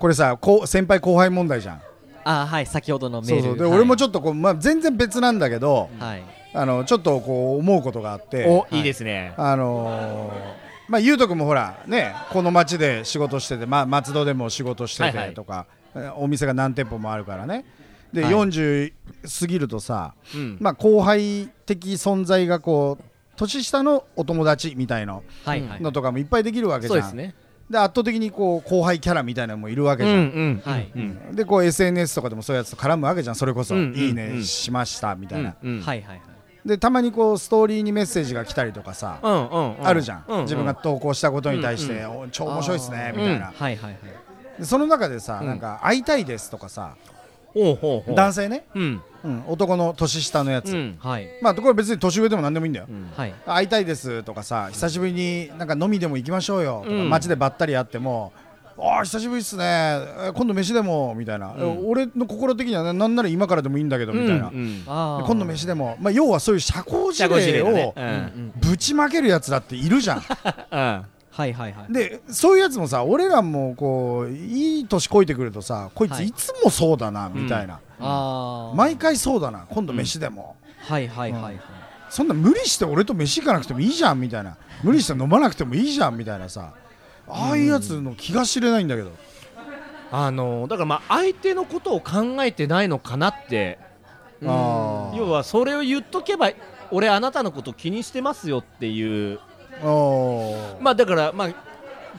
[0.00, 1.82] これさこう先輩後輩問題じゃん
[2.24, 3.58] あーはい先ほどのメールそうそう。
[3.58, 6.22] で、はい俺もちょっとこう、まあ、全然別なんだけどはい。
[6.52, 9.34] あのちょっとこう思うことがあっておいいですね。
[9.36, 15.28] あのーまあ、ゆうとくんもほらねこの町で仕事してて、まあ、松戸でも仕事してはいはい。
[15.28, 17.64] てとか、えお店が何店舗もあるからね。
[18.12, 18.32] で、はい。
[18.32, 18.92] 40
[19.40, 20.56] 過ぎるとさ、うん。
[20.60, 23.04] まあ、後輩的存在がこう
[23.36, 25.80] 年下のお友達みたいのはいはい。
[25.80, 27.00] のとかもいっぱいできるわけじゃん。
[27.02, 27.34] そうですね
[27.70, 30.90] で圧倒的にこう後輩キャラみたいなのもいるわけじゃん、んはい。
[30.94, 31.36] うん。
[31.36, 33.36] でこう SNS とかでもそういうやつと絡むわけじゃん。
[33.36, 36.20] それこそ、うんうんいいねうんしましたみたいな、うんはいはいはい。
[36.66, 39.86] でたまにこうストーリーにメッセージが来たりとかさ、うんうんうん。
[39.86, 43.98] あるじゃん、うう自分が投稿したことに対して、うお超面白いっすねみたいな、はいはいはい。
[44.58, 45.46] でその中でさ、うん。
[45.46, 46.96] なんか会いたいですとかさ、
[48.14, 49.02] 男性ね、うん。
[49.22, 50.96] うん、男の年下のやつ、うん。
[50.98, 51.28] はい。
[51.42, 53.10] まあこれ別に年上でも何でもいいんだよ、うん。
[53.14, 53.34] はい。
[53.46, 57.10] 会いたいですとかさ久しぶりになんか飲みでも行きましょうよとか、うん。
[57.10, 58.32] 街でばったり会っても
[58.78, 59.64] ああ久しぶりっすね。
[59.64, 61.86] え今度飯でもみたいな、ん。
[61.86, 64.54] 俺の心的にはねなんなら今からでもいいんだけどみたいな、うん。
[64.54, 67.94] うん今度飯でも、まあ、要はそういう社交辞令を
[68.56, 70.22] ぶちまけるやつだっているじゃん。
[70.72, 71.04] うん
[71.40, 71.92] はいはいはい。
[71.92, 76.26] でそういうやつもさ俺らもこういい年こいてくるとさこいはい。
[76.26, 81.60] ついつもそうだなみたいな、ああ毎回そうだな今度飯でも、はいはいはいはい。
[82.10, 84.56] そんな無理して俺と飯行かなくてもいいじゃんみたいな。
[84.82, 86.74] 無理して飲まなくてもいいじゃんみたいなさ。
[87.28, 89.12] ああいうやつの気が知れないんだけど、
[90.10, 93.78] あのだからまあ相手のことを考えてないのかなって。
[94.42, 96.50] 要はそれを言っとけば
[96.90, 99.38] 俺あなたのこと気にしてますよっていう
[100.80, 101.54] まあだからまあ突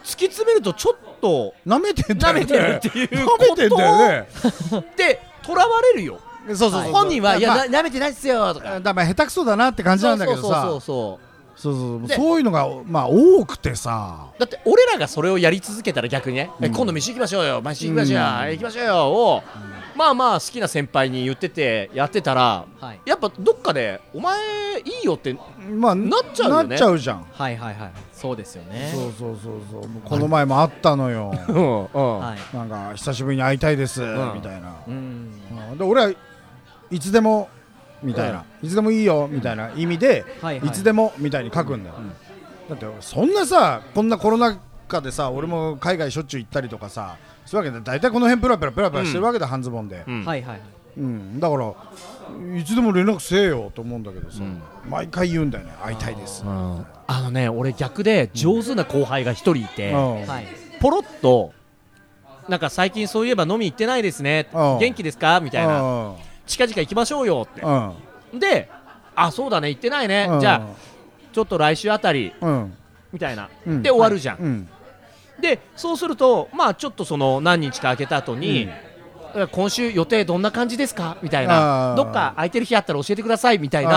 [0.04, 2.42] き詰めるとちょっと舐めてんだよね。
[2.42, 4.28] 舐めてるっていう舐めてんだよね。
[4.78, 6.20] ってとらわれるよ。
[6.48, 6.92] そうそうそう。
[6.92, 8.80] 本人はいやまあな舐めてないっすよとか。
[8.80, 10.42] だから下手くそだなって感じなんだけどさ。
[10.42, 11.31] そうそうそうそう
[11.62, 14.32] そうそうでそういうのがまあ多くてさ。
[14.40, 17.62] だって俺らがそれをやり続けたら逆にね、え今度飯行きましょうよ。
[17.62, 18.20] 飯行きましょう。
[18.20, 18.52] よ、うん。
[18.52, 19.12] 行きましょうよ。
[19.12, 19.44] を
[19.96, 23.00] まあまあ好きな先輩に言っててやってたらはい。
[23.06, 24.40] やっぱどっかでお前
[24.80, 25.38] いいよって
[25.70, 26.70] まあなっちゃうよね。
[26.70, 27.26] なっちゃうじゃん。
[27.32, 27.92] はいはいはい。
[28.12, 28.92] そうですよね。
[28.92, 29.88] そうそうそうそう。
[29.88, 31.32] もうこの前もあったのよ。
[31.48, 32.20] うんうん。
[32.20, 32.58] はい。
[32.58, 34.32] なんか久しぶりに会いたいですん。
[34.34, 34.74] みたいな。
[34.88, 35.32] うん。
[35.72, 35.78] うん。
[35.78, 36.12] で俺は
[36.90, 37.50] いつでも
[38.04, 40.68] みたいな、いつでもいいよみたいな意味で、はいはい。
[40.68, 41.96] いつでもみたいに書くんだよ、
[42.70, 50.26] だってそんなさこんなコロナ禍でさ俺も海外しょっちゅう行ったりとかさそういうわけで大体この辺プラプラプラプラしてるわけだ、半ズボンで、うん。
[50.26, 50.62] はいはい
[50.98, 51.40] うん。
[51.40, 51.74] だから
[52.60, 54.62] いつでも連絡せえよと思うんだけどさ、うん。
[54.90, 56.86] 毎回言うんだよね会いたいです、うん。
[57.08, 60.28] あのね俺逆で上手な後輩が一人いて、うん。
[60.28, 60.48] はい。
[60.80, 61.54] ポロッと
[62.50, 64.80] なんか最近そういえば飲み行ってないですねうん。
[64.80, 65.40] 元気ですか？
[65.40, 65.82] みたいな。
[65.82, 67.62] うん近々行きましょうよって。
[67.62, 68.40] うん。
[68.40, 68.70] で
[69.16, 70.28] あそうだね行ってないね。
[70.30, 70.40] うん。
[70.40, 70.62] じゃあ
[71.34, 72.74] ちょっと来週あたりうん。
[73.12, 73.50] みたいな。
[73.66, 73.84] うん。
[73.84, 74.38] で終わるじゃん。
[74.38, 74.70] うん。
[75.40, 78.70] でそうするとまあちょっとその何日か空けた後に、
[79.52, 81.18] 今週予定どんな感じですか？
[81.22, 81.96] みたいな。
[81.96, 83.96] どっか空いてる日あったら教えてくださいみたいあな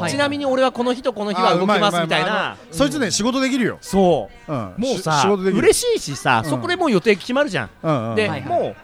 [0.00, 2.56] ーちなみに俺はこの日とこの日はあ動きますみたいな。
[2.70, 4.52] そいつね仕事できるよ、そう。
[4.52, 4.74] うん。
[4.76, 6.50] しもうさ嬉しいしさうん。
[6.50, 8.14] そこでもう予定決まるじゃんうんうん。
[8.16, 8.48] ではいはい。
[8.48, 8.76] もう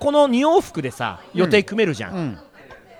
[0.00, 2.14] この2往復でさ予定組めるじゃん。
[2.14, 2.38] うん。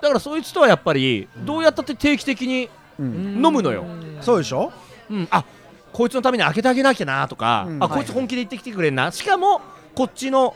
[0.01, 3.45] だからそいつとはやっぱりどうやったって定期的にうん。
[3.45, 3.83] 飲むのよ。
[4.21, 4.71] そうでしょ？
[5.09, 5.27] うん。
[5.31, 5.43] あ
[5.91, 7.83] こいつのために開けてあげなきゃなとかうん。
[7.83, 9.11] あこいつ本気で行ってきてくれんな。
[9.11, 9.59] しかも
[9.95, 10.55] こっちの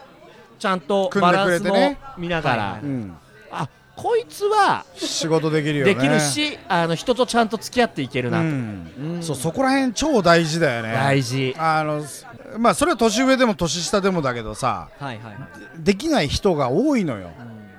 [0.59, 2.85] ちゃんとバランスも見ながら、はい。
[2.85, 3.17] うん。
[3.51, 5.95] あこいつは仕事できるよね。
[5.95, 9.19] できるし、あの人とちゃんと付き合っていけるうなと、ん。
[9.21, 10.91] そうそこら辺超大事だよね。
[10.93, 11.55] 大事。
[11.57, 12.03] あの
[12.57, 15.35] まあそれは年上でも年下でもだけどさはいはい
[15.77, 17.29] できない人が多いのよ。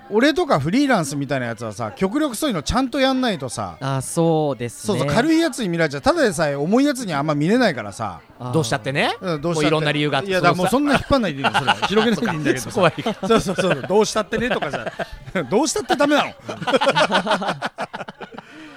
[0.08, 4.98] 俺とかフリーランスみたいなやつはさ極力そういうのちゃんとやんないとさあそうですね。
[4.98, 8.20] そうそう軽いやつに見られちゃうただでさえ重いやつにあんま見れないからさ。
[8.52, 9.16] どうしたってね？
[9.20, 9.64] うんどうしたって。
[9.64, 10.30] もういろんな理由があって。
[10.30, 11.72] いやだもうそそんな引っ張んないでいいよそれ。
[11.88, 14.86] 広げないでいいんだけどそうそうそうどうしたってねとかさ。
[15.50, 16.30] どうしたってダメなの。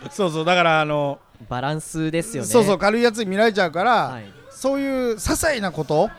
[0.09, 0.45] そうそう。
[0.45, 2.49] だからあのバランスですよね。
[2.49, 2.77] そうそう。
[2.79, 6.09] 軽いやつに見られちゃうから、はいそういう些細なこと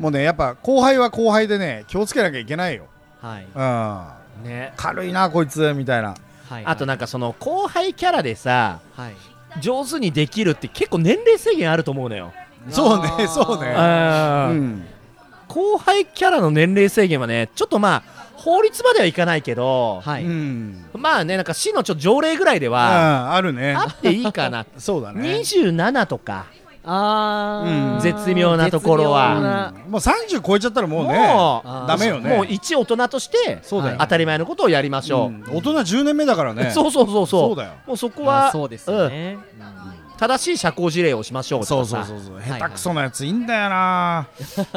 [0.00, 2.86] もうねやっぱ後輩は後輩でね気をつけなきゃいけないよ、
[3.20, 3.46] はい。
[4.42, 4.72] うん、ね。
[4.76, 6.16] 軽いなこいつみたいな。
[6.48, 6.66] はい。
[6.66, 9.60] あとなんかその後輩キャラでさはい。
[9.60, 12.32] 上手にできるって結構年齢制限あると思うのよ、
[12.68, 13.70] そうねそうね。
[13.70, 14.84] うん。
[15.46, 18.02] 後輩キャラの年齢制限はねちょっとまあ
[18.34, 20.84] 法律まではいかないけど、はい、うん。
[20.94, 23.72] まあねなんか市のちょっと条例ぐらいではああるね。
[23.74, 24.66] あっていいかな。
[24.78, 25.28] そうだね。
[25.38, 26.46] 27とか
[26.90, 27.94] あー。
[27.94, 29.74] うん絶妙なところは。
[29.84, 32.36] うんもう30超えちゃったらもうねもあーダメよね。
[32.36, 33.96] もう一大人としてそうだよ。
[34.00, 35.42] 当たり前のことをやりましょう、うん。
[35.56, 36.70] 大人10年目だからね。
[36.74, 37.48] そうそうそうそう。
[37.48, 37.70] そうだよ。
[37.86, 39.38] もうそこまはあそうですよね、
[40.18, 42.36] 正しい社交辞令をしましょうそうそうそうそう。
[42.36, 44.28] はい下手くそなやついいんだよな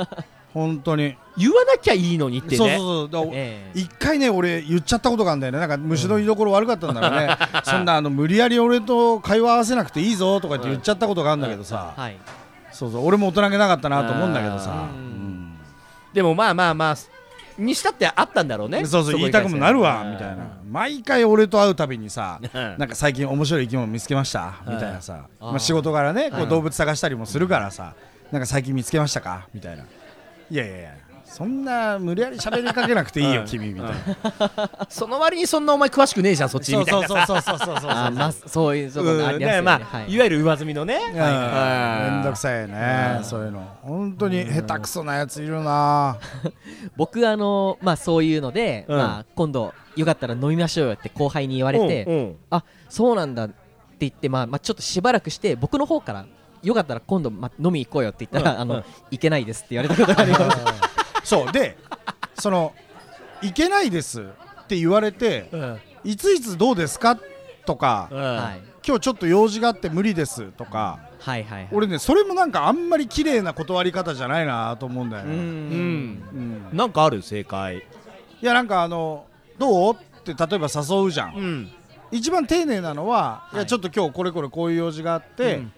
[0.53, 1.15] 本当に。
[1.37, 2.57] 言わなきゃいいのにってね。
[2.57, 3.29] そうそうそう。
[3.33, 3.79] ええ。
[3.79, 5.59] 一回ね俺言っちゃったことがあるんだよね。
[5.59, 12.17] なんか虫の居所悪かったんだろうね、そんなあの無理やり俺と会話合わせなくていいぞとかって言っちゃったことがあるんだけどさ、はい。
[12.71, 15.57] そうそう俺も大人げなかったなと思うんだけどさ、うんうん。
[16.13, 16.95] でもまあまあまあ
[17.57, 18.85] にしたってあったんだろうね。
[18.85, 20.57] そうそう言いたくもなるわみたいな。
[20.69, 22.75] 毎回俺と会うたびにさうん。
[22.77, 26.45] なんか最近面白い生き物見つけましたみたいなさ、まあ、仕事柄ねこはい。
[26.45, 27.93] う動物探したりもするからさ。
[28.31, 29.83] なんか最近見つけましたかみたいな
[30.51, 33.47] いやいやいやそんな無理やり喋りかけなくていいよ、うん。
[33.47, 40.11] 君みたいな、その割にそんなお前詳しくねえじゃんそっちみたいそうそうそうそうそうそうあーまあそういうところありますよね、ねまあ、はい。
[40.13, 42.11] い、わゆる上積みのね、うんはい。
[42.11, 43.65] めんどくさいよねそういうの。
[43.81, 46.17] 本当に下手くそなやついるな。
[46.97, 48.97] 僕あのまあそういうので、うん。
[48.97, 52.35] まあ今度よかったら飲みましょうよって後輩に言われて、うんうん。
[52.49, 53.55] あそうなんだって
[54.01, 56.25] 言って、まあ、まあちょっとしばらくして僕の方から
[56.63, 60.58] よかったら今度、まあ、飲み行こうよって言ったら、あの行けないですって言われたことがあります。
[61.24, 61.52] そう。
[61.52, 61.78] で
[62.36, 62.74] その
[63.41, 64.21] 「いけないです」
[64.63, 67.17] って言われてうん「いついつどうですか?」
[67.65, 71.69] とかうんはい「今日ちょっと用事があって無理です」とかはいはいはい。
[71.71, 75.39] 俺ねそれもなんかあんまり綺麗な断り方じゃないなと思うんだようね、うん。
[75.41, 76.78] うん。
[76.78, 77.78] なんかある正解。
[77.78, 77.82] い
[78.41, 79.26] やなんかあの
[79.60, 81.71] 「どう?」って例えば誘うじゃん、ん。
[82.12, 85.74] 一番丁寧なのは、い、やちょっと今日これこれこういう用事があって、うん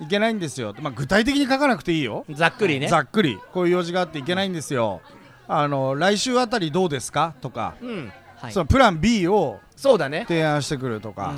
[0.00, 0.74] いけないんですよ。
[0.80, 2.24] まあ、具体的に書かなくていいよ。
[2.30, 2.88] ざっくりね。
[2.88, 3.38] ざっくり。
[3.52, 5.00] こういう用事があっていけないんですよ。
[5.48, 7.34] あの来週あたりどうですか？
[7.40, 8.12] とか、うん。
[8.36, 8.52] はい。
[8.52, 10.24] そのプラン B をそうだね。
[10.26, 11.34] 提案してくるとか、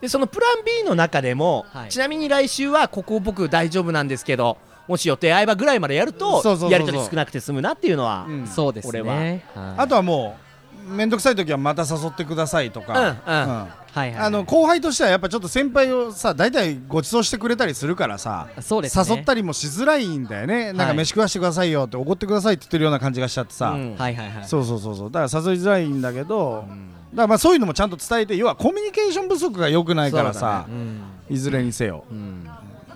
[0.00, 1.90] でそのプラン B の中でも、はい。
[1.90, 8.46] ちなみに来週はここ僕大丈夫なんですけどもし予定合えばぐらいまでやるとやり取り少なくて済むなっていうのは、うん。
[8.46, 9.00] そうですね。
[9.00, 9.14] 俺は。
[9.16, 9.42] はい。
[9.76, 10.47] あとはもう
[10.86, 13.68] 面倒くさい時はまた誘ってくださいとか、うんうん。
[13.90, 19.04] はいはいあの後輩としてはやっぱちょっと先輩をさ大体ご馳走してくれたりするからさそうですね。
[19.08, 20.66] 誘ったりもしづらいんだよね。
[20.66, 24.44] なんかはい飯食わしてくださいよっておごってくださいって言ってるような感じがしちゃってさ、うんはいはいはい。
[24.46, 25.10] そうそうそうそう。
[25.10, 26.64] だから誘いづらいんだけど、
[27.12, 31.00] だからまあそういうのもちゃんと伝えて要はコミュニケーション不足が良くないからさ、うん。
[31.30, 32.04] いずれにせよ。
[32.10, 32.48] うん。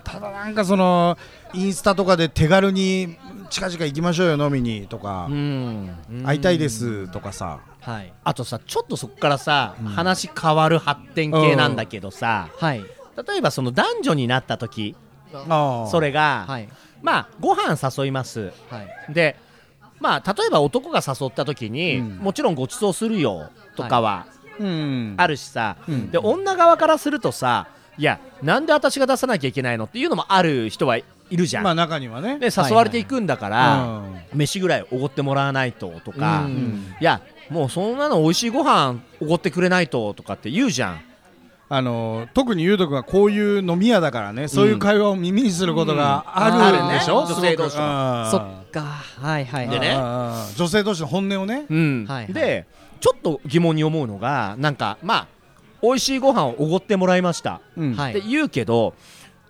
[0.04, 1.16] ただなんかその
[1.54, 3.16] インスタとかで手軽に
[3.52, 5.94] 近々行きましょうよ飲みにとか、うん。
[6.24, 7.60] 会いたいですとかさ。
[7.80, 8.12] はい。
[8.24, 12.80] あとさちょっとそこからさ、話変わる発展系なんだけどさ、はい。
[12.80, 14.96] 例えばその男女になった時
[15.34, 16.68] あそれが、はい。
[17.02, 18.52] まあご飯誘います。
[18.70, 19.12] はい。
[19.12, 19.36] で
[20.00, 22.16] まあ例えば男が誘った時に、うん。
[22.16, 24.26] もちろんご馳走するよとかは
[24.58, 25.14] うん。
[25.18, 26.10] あるしさ、うん。
[26.10, 31.04] で女側からするとさいやなんで私が出さなきゃいけないのっていうのもある人はい
[31.36, 32.38] るじゃん、まあ中にはね。
[32.38, 34.20] で誘われていくんだから、うん。
[34.34, 36.52] 飯ぐらいおごってもらわないととか、うん。
[36.52, 41.00] うんいやもうそんなの美味しいご飯おごってくれないととかって言うじゃん。
[41.68, 48.24] あの特にゆうとくんはこういう飲み屋だからね、そういう会話を耳にすることがあるんでしょ、女性同士の。
[48.24, 48.30] うん。
[48.30, 48.80] そっか。
[48.82, 49.96] はいはいでね。
[50.56, 51.64] 女性同士の本音をね。
[51.68, 52.06] うん。
[52.06, 52.32] はいはい。
[52.32, 52.66] で
[53.00, 55.26] ちょっと疑問に思うのがなんかまあ
[55.82, 57.94] 美味しいご飯をおごってもらいました、うん。
[57.96, 58.94] はいって言うけど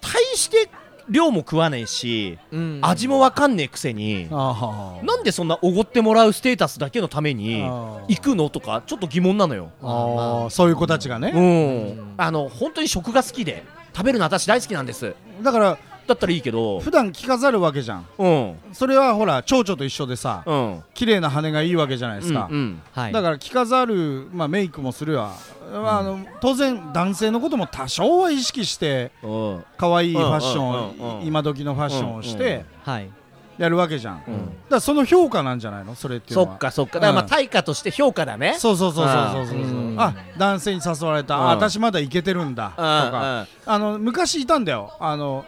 [0.01, 0.71] 大して
[1.13, 2.79] 量も食わねえし、うん。
[2.83, 7.63] 味もわかんねえくせに、なんでそんなおごってもらうステータスだけのために
[8.09, 9.71] 行くのとかちょっと疑問なのよ。
[9.83, 13.63] あーそういう子たちがうね、ん、あの本当に食が好きで
[13.95, 15.15] 食べるの私大好きなんです。
[15.43, 16.81] だからだったらいいけど。
[16.81, 18.07] 普段着飾るわけじゃん。
[18.19, 18.57] うん。
[18.73, 20.83] それはほら蝶々と一緒でさうん。
[20.95, 22.83] 綺麗な羽がいいわけじゃないですか、うんうん。
[22.93, 23.13] はい。
[23.13, 25.33] だから着飾る、まあ、メイクもするわ、
[25.73, 29.65] まああの当然男性のことも多少は意識してうん。
[29.77, 33.11] 可愛いファッション今時のファッションをしてはい。
[33.59, 35.95] やるわけじゃん、だかうんらその評価なんじゃないの？
[35.95, 36.49] それっていうのは。
[36.53, 36.95] そっかそっか。
[36.95, 37.29] だからまあうん。
[37.29, 38.57] 対価として評価だね。
[38.59, 39.95] そうそうそうそうそうそうう。
[39.95, 40.01] ん。
[40.01, 41.43] あ男性に誘われた、うん。
[41.43, 42.71] あ私まだいけてるんだ。
[42.71, 44.95] とか、あの昔いたんだよ。
[44.99, 45.45] あの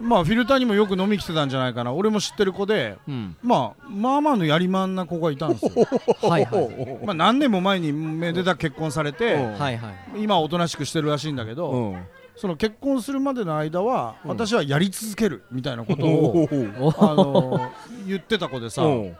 [0.00, 1.92] まあフィルターにもよく飲み来てたんじゃないかな。
[1.92, 3.14] 俺も知ってる子でうん。
[3.14, 5.86] うんまあまあまあのやりまんな子がいたんですよ。
[6.28, 7.04] はいはい。
[7.04, 9.58] まあ何年も前にめでたく結婚されてうん。
[9.58, 9.94] はいはい。
[10.16, 12.02] 今はおとなしくしてるらしいんだけど、うん。
[12.36, 14.30] その結婚するまでの間は、うん。
[14.30, 16.48] 私はやり続けるみたいなことを、
[16.80, 17.70] おあの
[18.06, 19.16] 言ってた子でさ、うん。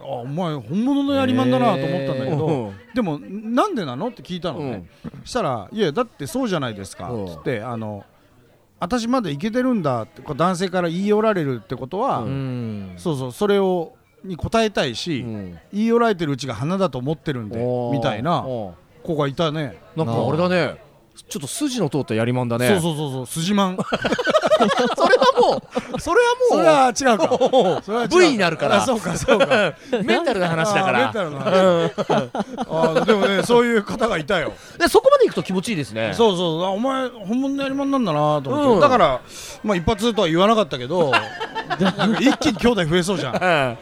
[0.00, 2.72] あお前本物のやりまんだなと思ったんだけど、うん。
[2.94, 4.08] でもなんでなの？
[4.08, 4.86] って聞いたのね、
[5.24, 7.26] したら「いやだってそうじゃないですか」うん。
[7.26, 8.04] つってあの
[8.84, 12.92] 「私まだいけてるんだ」ってこう男性から言い寄られるってことは、ううん。
[12.96, 15.58] そうそうそれをに答えたいし、うん。
[15.72, 17.58] 言い寄られてるうちが花だと思ってるんで
[17.92, 19.78] みたいなお子がいたね。
[19.96, 20.82] ーなんかあれだね。
[21.28, 22.68] ちょっと筋の通ったやりまんだね。
[22.68, 23.78] そうそうそうそう筋マン
[24.96, 25.62] それはも
[25.94, 27.26] うそれそれはは違うか。
[27.26, 28.76] も うそれは違う V になるから。
[28.76, 29.46] あそうかそうか。
[30.02, 30.98] メンタルな話だから。
[30.98, 31.50] メンタルの話。
[31.50, 34.52] あーでもねそういう方がいたよ。
[34.78, 36.12] でそこまでいくと気持ちいいですね。
[36.14, 38.80] そうそうあお前本物のやりまんなんだなと思って、うん。
[38.80, 39.20] だから
[39.62, 41.12] まあ一発とは言わなかったけど
[42.20, 43.34] 一気に兄弟増えそうじゃん。
[43.34, 43.78] うん。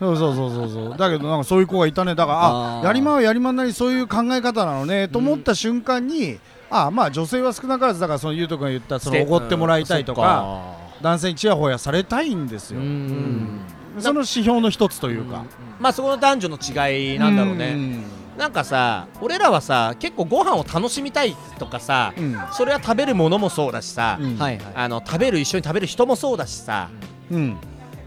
[0.00, 0.96] そうそうそうそうそう。
[0.98, 2.14] だけどなんかそういう子がいたね。
[2.14, 2.38] だから
[2.80, 6.38] あやりまんはやりまんなりそういう考え方なのねと思った瞬間に、
[6.74, 13.60] あまあ女性は少なからずだからそのゆうとくんが言ったそのおごってもらいたいとか、男性にちやほやされたいんですよ、うん。
[14.00, 15.44] その指標の一つというか、
[15.78, 18.02] まあそこの男女の違いなんだろうね。
[18.36, 22.24] なんかさ俺らはさ結構ご飯を楽しみたいとかさうん。
[22.24, 24.38] うんそれは食べるものもそうだしさうん。
[24.74, 26.90] あの食べる一緒に食べる人もそうだしさ。
[27.30, 27.56] うん。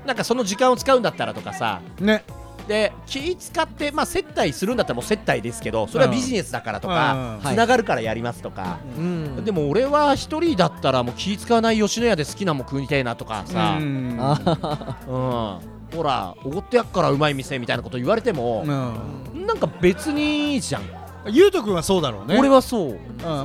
[0.06, 2.24] なんかその時間を使うんだったらとかさね
[2.68, 7.52] で気使って、まあ、接待するんだったらもう接待ですけどそれはビジネスだからとかうん。
[7.54, 9.46] つながるからやりますとか、うん。
[9.46, 13.86] でも俺は一人だったらもう気使わない吉野家で好きなもん食いたいなとかさ、うん。
[13.88, 14.18] うん。
[15.96, 19.46] ほらおごってやっからうまい店みたいなこと言われても、うん。
[19.48, 20.84] なんか別にいいじゃん、
[21.28, 22.38] ゆうとくんはそうだろうね。
[22.38, 22.96] 俺はそう、う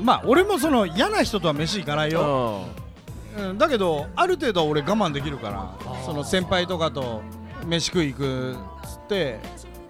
[0.01, 2.65] ん、まあ俺もその嫌な人とは飯行かないよ、
[3.39, 5.93] うん、だけどある程度は俺我慢できるから。
[6.05, 7.23] その先輩とかと
[7.67, 9.39] 飯食い行くっつって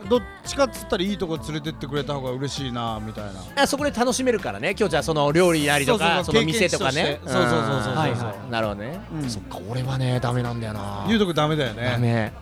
[0.09, 3.63] どっちかっつったらいいとこ連れてってくれた方が嬉しいなみたいな。
[3.63, 4.75] あそこで楽しめるからね。
[4.79, 7.21] 今日じゃあその料理なりとかそうそうそうの店とかね。
[7.25, 8.51] そうそうそうそうそう。
[8.51, 9.31] なるほどね、うん。
[9.31, 11.07] そっか俺はねダメなんだよな。
[11.09, 11.91] ゆうとくんダメだよね。
[11.93, 12.33] ダメ。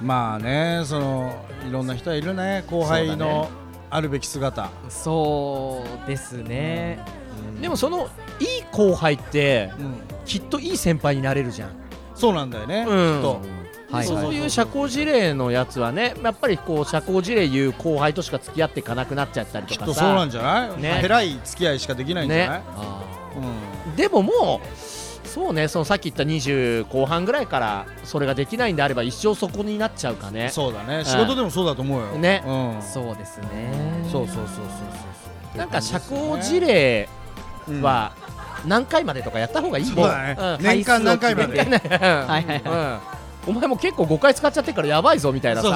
[0.00, 2.64] まあねそのいろんな人はいるね。
[2.70, 3.48] 後輩の
[3.90, 4.70] あるべき姿。
[4.88, 6.98] そうですね。
[7.60, 8.08] でもその
[8.40, 9.94] いい後輩ってうん。
[10.24, 11.70] きっといい先輩になれるじゃん、
[12.14, 13.16] そうなんだよね、うん。
[13.16, 13.40] きっと
[13.98, 19.86] はいそういう社交辞令のやつはねやっぱりこう社交辞令言う後輩としか付き合っていかなくなっちゃったりとかさ。
[19.86, 20.80] きっとそうなんじゃない？
[20.80, 21.00] ね。
[21.04, 23.02] 偉い付き合いしかできないんじゃない、あ
[23.86, 30.48] うんでももうそうねそのさっき言った20後半ぐらいからそれができないんであれば一生そこになっちゃうかね。
[30.50, 31.04] そうだね。
[31.04, 32.06] 仕事でもそうだと思うよ。
[32.12, 32.42] ね。
[32.46, 32.82] うん。
[32.82, 33.72] そうですね。
[34.10, 34.62] そうそうそうそ
[35.54, 37.08] うなんか社交辞令
[37.66, 38.12] そうは
[38.66, 40.36] 何回までとかやった方がいいそうだね。
[40.38, 40.64] うん。
[40.64, 41.58] 年間何回まで。
[41.58, 42.62] はいはいはい。
[42.64, 42.70] う
[43.10, 43.13] ん
[43.46, 45.68] お前も結構5回使っちゃってるからやばいぞみたいなさ。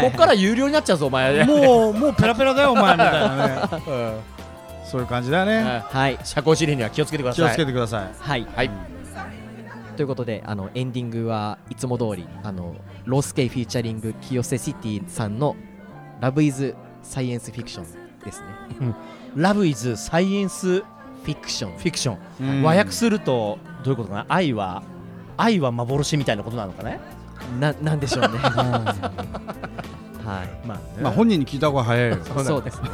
[0.00, 1.44] こっから有料になっちゃうぞお前。
[1.44, 3.82] もうもうペラペラだよお前みたいなね。
[3.86, 4.20] うん。
[4.84, 5.82] そういう感じだよね。
[5.88, 6.18] はい。
[6.24, 8.10] 社交辞令には気をつけてくだ気をさいつけてください。
[8.18, 8.46] はい。
[8.54, 8.70] はい。
[9.96, 15.54] ということであのエンディングはいつも通りあのロースケイフィーチャリング清瀬シティさんの
[16.20, 17.84] 「ラブイズサイエンスフィクション」
[18.24, 18.94] ですね。
[19.36, 20.84] ラブイズサイエンスフ
[21.24, 21.76] フィクション。
[21.76, 22.18] ィクション。
[22.40, 24.26] うん和訳するとどういうことかな？
[24.28, 24.82] 愛は
[25.36, 27.00] 愛は幻みたいなことなのかね？
[27.60, 28.28] ななんでしょうね。
[30.24, 30.66] はい。
[30.66, 32.18] まあまあ本人に聞いた方が早いよ。
[32.24, 32.88] そうそうですね。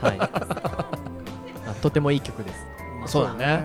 [0.00, 0.18] はい。
[0.20, 2.66] あとてもいい曲です。
[3.06, 3.64] そうだね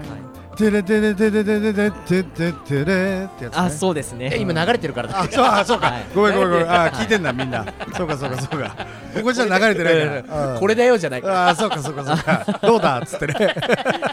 [0.56, 8.76] テレテレテレテレテレテレレってやつねあそうですね今流れてるからだあそうあそうかはいごめんごめんごめんあ聞いてんだみんなそうかそうかそうか
[9.16, 13.34] ここじゃ流れてないからこれだよじゃないかあそうかそうかそうかどうだっつってね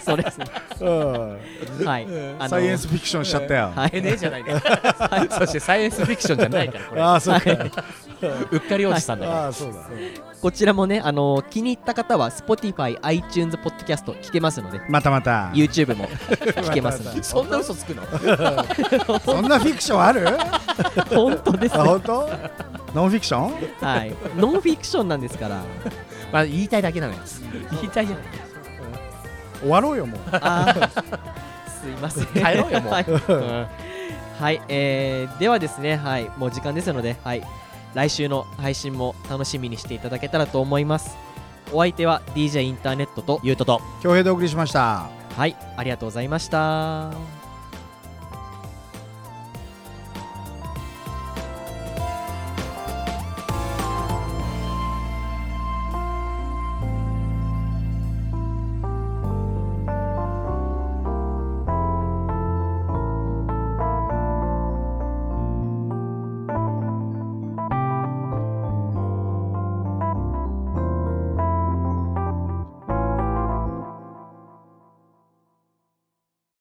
[0.05, 0.47] そうですね
[0.80, 4.61] はいサイエンスフィクションしちゃったよはいえねえじゃないか
[5.30, 7.51] そしてサイエンスフィクションじゃないからあそうか
[8.53, 9.51] うっかりおじさんだから
[10.41, 15.51] こちらもねあの気に入った方は Spotify、iTunes、Podcast 聞けますのでまたまた。
[15.53, 17.23] YouTube も 聞けますので。
[17.23, 18.03] そんな嘘つくの？
[19.20, 20.27] そんなフィクションある？
[21.14, 22.31] 本当です本当？
[22.95, 23.53] ノンフィクション？
[23.81, 24.12] はい。
[24.37, 25.62] ノンフィクションなんですから。
[26.33, 27.18] まあ言いたいだけなのよ
[27.73, 28.25] 言いたいじゃない。
[29.61, 30.20] 終わろうよもう。
[30.20, 32.27] すいません。
[32.27, 32.93] 帰ろうよもう。
[32.93, 33.05] はい、
[34.41, 34.62] はい。
[34.68, 36.31] えーではですねはい。
[36.37, 37.43] もう時間ですのではい
[37.95, 41.16] 来週の配信も楽しみにしていただけたらと思います。
[41.72, 43.80] お相手は DJ インターネットとゆうとと。
[44.03, 45.22] 恭平でお送りしました。
[45.36, 47.41] はいありがとうございました